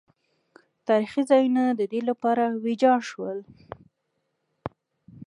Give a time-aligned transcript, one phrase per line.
[0.87, 3.39] تاریخي ځایونه د دې لپاره ویجاړ شول.